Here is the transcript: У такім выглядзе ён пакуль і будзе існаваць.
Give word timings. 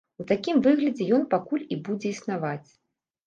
У 0.21 0.23
такім 0.29 0.61
выглядзе 0.67 1.05
ён 1.17 1.27
пакуль 1.35 1.67
і 1.75 1.79
будзе 1.89 2.07
існаваць. 2.15 2.69